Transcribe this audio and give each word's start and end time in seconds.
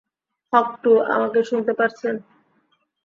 হক 0.53 0.67
-টু, 0.75 0.91
আমাকে 1.15 1.39
শুনতে 1.43 1.73
পারছেন? 1.73 2.15